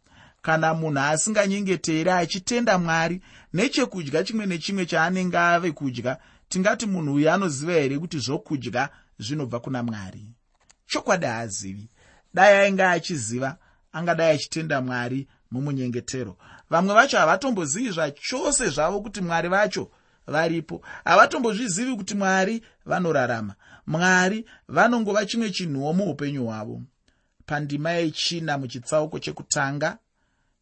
Kana 0.42 0.74
munhu 0.74 1.00
asinganyengeteri 1.00 2.10
achitenda 2.10 2.78
mwari 2.78 3.22
nechekudya 3.54 4.24
chimwe 4.24 4.46
nechimwe 4.46 4.86
chaanenge 4.86 5.38
ave 5.38 5.72
kudya 5.72 6.18
tingati 6.50 6.86
munhu 6.86 7.14
uyu 7.14 7.32
anoziva 7.32 7.74
here 7.74 8.00
kuti 8.00 8.20
zvokudya 8.20 8.90
zvinobva 9.20 9.60
kuna 9.60 9.84
mwari? 9.84 10.26
Chokwadi 10.88 11.26
haazivi. 11.26 11.90
Dai 12.34 12.56
ainge 12.56 12.84
achiziva 12.84 13.58
angadai 13.92 14.36
achitenda 14.36 14.82
mwari 14.82 15.28
mumunyengetero. 15.52 16.38
Vamwe 16.70 16.94
vacho 16.94 17.18
havatombozivi 17.18 17.92
zvachose 17.92 18.70
zvavo 18.70 19.02
kuti 19.02 19.22
mwari 19.22 19.50
vacho 19.50 19.92
varipo. 20.28 20.82
Havatombozvizivi 21.06 21.96
kuti 21.96 22.16
mwari 22.16 22.64
vanorarama. 22.86 23.56
Mwari 23.88 24.46
vanongova 24.68 25.26
chimwe 25.26 25.52
chinhuwo 25.52 25.94
muupenyu 25.94 26.46
hwavo. 26.46 26.82
Pandima 27.46 27.92
yechina 27.92 28.58
muchitsauko 28.58 29.20
chekutanga 29.20 29.98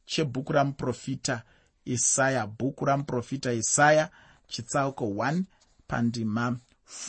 chebhuku 0.06 0.54
ramuprofita 0.54 1.42
isaya 1.86 2.48
bhuku 2.48 2.86
ramuprofita 2.86 3.54
isaya 3.54 4.10
chitsauko 4.48 5.06
1 5.06 5.44
pandima 5.88 6.58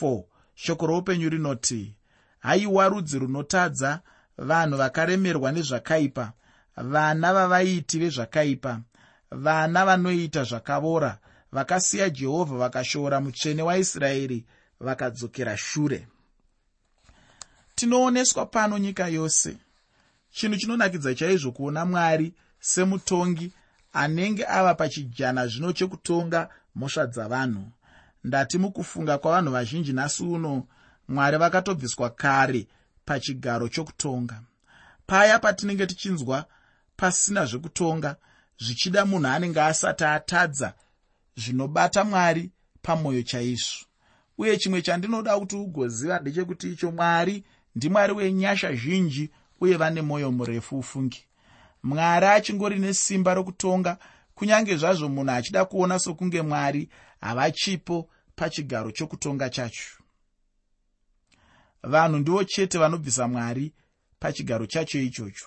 4 0.00 0.22
shoko 0.54 0.86
roupenyu 0.86 1.28
rinoti 1.28 1.94
haiwa 2.38 2.88
rudzi 2.88 3.18
runotadza 3.18 4.00
vanhu 4.38 4.76
vakaremerwa 4.76 5.52
nezvakaipa 5.52 6.32
vana 6.76 7.32
vavaiti 7.32 7.98
vezvakaipa 7.98 8.80
vana 9.30 9.84
vanoita 9.84 10.44
zvakavora 10.44 11.18
vakasiya 11.52 12.10
jehovha 12.10 12.56
vakashora 12.56 13.20
mutsvene 13.20 13.62
waisraeri 13.62 14.44
vakadzokera 14.80 15.56
shure. 15.56 16.08
Tinooneswa 17.74 18.46
pano 18.46 18.78
nyika 18.78 19.08
yose. 19.08 19.56
Chinhu 20.30 20.56
chinonakidza 20.56 21.14
chaizvo 21.14 21.52
kuona 21.52 21.84
mwari 21.84 22.34
semutongi 22.60 23.52
anenge 23.92 24.46
ava 24.46 24.74
pachijana 24.74 25.46
zvino 25.46 25.72
chekutonga 25.72 26.48
mhosva 26.74 27.06
dzavanhu. 27.06 27.64
Ndati 28.24 28.58
mukufunga 28.58 29.18
kwavanhu 29.18 29.52
vazhinji 29.52 29.92
nhasi 29.92 30.22
uno 30.22 30.66
mwari 31.08 31.36
vakatobviswa 31.38 32.10
kare 32.10 32.66
pachigaro 33.04 33.68
chokutonga. 33.68 34.42
Paya 35.06 35.38
patinenge 35.38 35.86
tichinzwa 35.86 36.44
pasina 36.96 37.46
zvekutonga 37.46 38.16
zvichida 38.58 39.04
munhu 39.04 39.26
anenge 39.26 39.60
asati 39.60 40.04
atadza 40.04 40.74
zvinobata 41.36 42.04
mwari 42.04 42.50
pamwoyo 42.82 43.22
chaizvo 43.22 43.86
uye 44.38 44.56
chimwe 44.56 44.82
chandinoda 44.82 45.38
kuti 45.38 45.56
ugoziva 45.56 46.18
ndechekuti 46.18 46.72
icho 46.72 46.90
mwari 46.92 47.44
ndimwari 47.74 48.12
wenyasha 48.12 48.74
zhinji 48.74 49.30
uye 49.60 49.76
vane 49.76 50.02
mwoyo 50.02 50.32
murefu 50.32 50.78
ufungi 50.78 51.24
mwari 51.82 52.26
achingori 52.26 52.78
nesimba 52.78 53.34
rokutonga 53.34 53.98
kunyange 54.34 54.76
zvazvo 54.76 55.08
munhu 55.08 55.32
achida 55.32 55.64
kuona 55.64 55.98
sokunge 55.98 56.42
mwari 56.42 56.88
havachipo 57.20 58.10
pachigaro 58.36 58.90
chokutonga 58.90 59.50
chacho. 59.50 59.90
Vanhu 61.82 62.18
ndivo 62.18 62.44
chete 62.44 62.78
vanobvisa 62.78 63.28
mwari 63.28 63.72
pachigaro 64.20 64.66
chacho 64.66 64.98
ichocho 64.98 65.46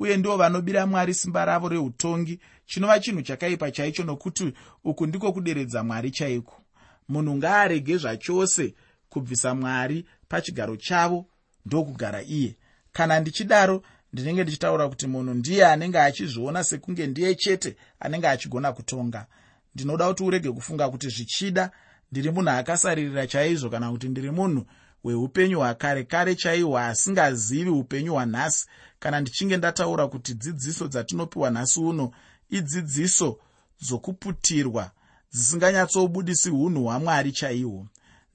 uye 0.00 0.16
ndivo 0.16 0.36
vanobira 0.36 0.86
mwari 0.86 1.14
simba 1.14 1.44
ravo 1.44 1.68
reutongi. 1.68 2.40
Chinova 2.66 3.00
chinhu 3.00 3.22
chakaipa 3.22 3.70
chaicho 3.70 4.04
nokuti 4.04 4.52
uku 4.84 5.06
ndiko 5.06 5.32
kuderedza 5.32 5.84
mwari 5.84 6.10
chaiko. 6.10 6.62
Munhu 7.08 7.36
ngaarege 7.36 7.96
zvachose 7.96 8.74
kubvisa 9.08 9.54
mwari 9.54 10.06
pachigaro 10.28 10.76
chavo 10.76 11.26
ndokugara 11.66 12.22
iye. 12.22 12.56
Kana 12.92 13.20
ndichidaro 13.20 13.82
ndinenge 14.12 14.42
ndichitaura 14.42 14.88
kuti 14.88 15.06
munhu 15.06 15.34
ndiye 15.34 15.66
anenge 15.66 15.98
achizviona 16.00 16.64
sekunge 16.64 17.06
ndiye 17.06 17.34
chete 17.34 17.76
anenge 18.00 18.28
achigona 18.28 18.72
kutonga. 18.72 19.26
Ndinoda 19.74 20.08
kuti 20.08 20.22
urege 20.22 20.50
kufunga 20.52 20.88
kuti 20.88 21.08
zvichida 21.08 21.70
ndiri 22.12 22.30
munhu 22.30 22.50
akasaririra 22.50 23.26
chaizvo 23.26 23.70
kana 23.70 23.90
kuti 23.90 24.08
ndiri 24.08 24.30
munhu 24.30 24.66
hweupenyu 25.02 25.58
hwakare 25.58 26.04
kare 26.04 26.34
chaihwo 26.34 26.78
asingazivi 26.78 27.70
upenyu 27.70 28.12
hwanhasi. 28.12 28.66
Kana 28.98 29.20
ndichinge 29.20 29.56
ndataura 29.56 30.08
kuti 30.08 30.34
dzidziso 30.34 30.88
dzatinopiwa 30.88 31.50
nhasi 31.50 31.80
uno 31.80 32.12
idzidziso 32.50 33.38
dzokuputirwa 33.82 34.90
dzisinganyatsobudisi 35.32 36.50
unhu 36.50 36.84
hwamwari 36.84 37.32
chaihwo 37.32 37.86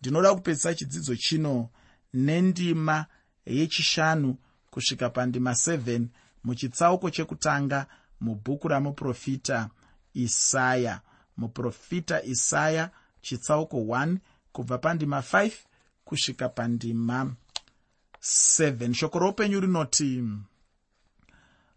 ndinoda 0.02 0.36
kupedzisa 0.36 0.74
chidzidzo 0.74 1.16
chino 1.16 1.70
nendima 2.14 3.06
yechishanu 3.46 4.38
kusvika 4.72 5.10
pandima 5.10 5.52
7 5.52 6.06
muchitsauko 6.44 7.10
chekutanga 7.10 7.86
mubhuku 8.22 8.68
ramuprofita 8.68 9.70
isaya. 10.14 11.02
Muprofita 11.38 12.24
isaya 12.24 12.90
chitsauko 13.22 13.78
1 13.78 14.18
kubva 14.52 14.78
pandima 14.78 15.20
5 15.20 15.52
kusvika 16.06 16.50
pandima 16.50 17.36
7 18.22 18.94
shoko 18.94 19.20
roupenyu 19.20 19.60
rinoti 19.60 20.24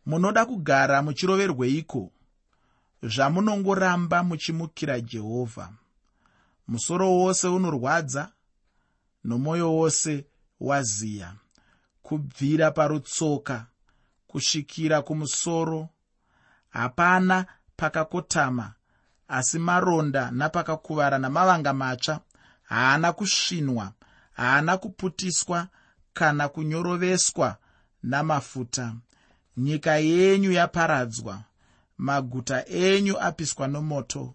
munoda 0.07 0.47
kugara 0.47 1.03
muchiroverweiko? 1.03 2.11
Zvamunongoramba 3.03 4.23
muchimukira 4.23 5.01
jehovha. 5.01 5.73
Musoro 6.69 7.11
wose 7.13 7.49
unorwadza 7.49 8.33
nomwoyo 9.25 9.75
wose 9.75 10.25
waziya. 10.61 11.35
Kubvira 12.03 12.71
parutsoka 12.71 13.67
kusvikira 14.27 15.03
kumusoro 15.03 15.89
hapana 16.69 17.47
pakakotama 17.77 18.75
asi 19.29 19.59
maronda 19.59 20.31
napakakuvara 20.31 21.19
namavanga 21.19 21.73
matsva 21.73 22.21
haana 22.63 23.13
kusvinwa 23.13 23.93
haana 24.39 24.77
kuputiswa 24.79 25.69
kana 26.13 26.49
kunyoroveswa 26.49 27.57
namafuta. 28.03 28.95
Nyika 29.57 29.97
yenyu 29.97 30.53
yaparadzwa 30.53 31.45
maguta 31.99 32.67
enyu 32.69 33.21
apiswa 33.21 33.69
nomoto 33.69 34.35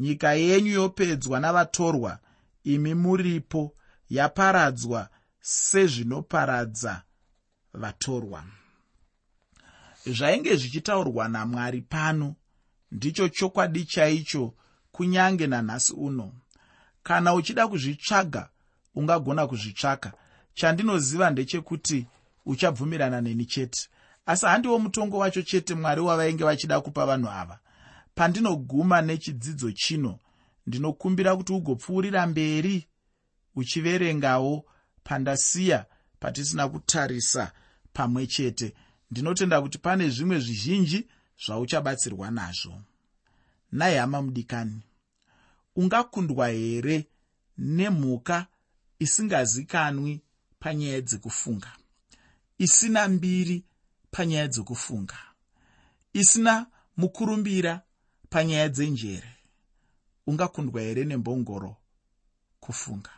nyika 0.00 0.32
yenyu 0.34 0.72
yopedzwa 0.72 1.40
navatorwa 1.40 2.18
imi 2.64 2.94
muripo 2.94 3.74
yaparadzwa 4.10 5.08
sezvinoparadza 5.40 7.02
vatorwa. 7.74 8.44
Zvainge 10.06 10.56
zvichitaurwa 10.56 11.28
namwari 11.28 11.82
pano 11.82 12.34
ndicho 12.92 13.28
chokwadi 13.28 13.84
chaicho 13.84 14.54
kunyange 14.92 15.46
nanhasi 15.46 15.92
uno. 15.92 16.32
Kana 17.02 17.34
uchida 17.34 17.68
kuzvitsvaga 17.68 18.48
ungagona 18.94 19.46
kuzvitsvaka. 19.46 20.12
Chandinoziva 20.54 21.30
ndechekuti 21.30 22.06
uchabvumirana 22.46 23.20
neni 23.20 23.44
chete. 23.44 23.88
Asi 24.26 24.46
handiwo 24.46 24.78
mutongo 24.78 25.18
wacho 25.18 25.42
chete 25.42 25.74
mwari 25.74 26.00
wavainge 26.00 26.44
vachida 26.44 26.80
kupa 26.80 27.06
vanhu 27.06 27.28
ava. 27.28 27.58
Pandinoguma 28.14 29.02
nechidzidzo 29.02 29.72
chino 29.72 30.18
ndinokumbira 30.66 31.36
kuti 31.36 31.52
ugopfuurira 31.52 32.26
mberi 32.26 32.86
uchiverengawo 33.56 34.64
pandasiya 35.04 35.86
patisina 36.20 36.68
kutarisa 36.68 37.52
pamwe 37.92 38.26
chete. 38.26 38.74
Ndinotenda 39.10 39.62
kuti 39.62 39.78
pane 39.78 40.08
zvimwe 40.08 40.38
zvizhinji 40.38 41.08
zvauchabatsirwa 41.46 42.30
nazvo. 42.30 42.82
Nai 43.72 43.96
hama 43.96 44.22
mudikani 44.22 44.82
ungakundwa 45.76 46.48
here 46.48 47.06
nemhuka 47.58 48.46
isingazikanwi 48.98 50.20
panyaya 50.60 51.00
dzekufunga. 51.00 51.72
Isina 52.58 53.08
mbiri 53.08 53.64
panyaya 54.10 54.48
dzekufunga. 54.48 55.18
Isina 56.12 56.66
mukurumbira 56.96 57.82
panyaya 58.30 58.68
dzenjere. 58.68 59.30
Ungakundwa 60.26 60.82
here 60.82 61.04
nembongoro 61.04 61.76
kufunga 62.60 63.10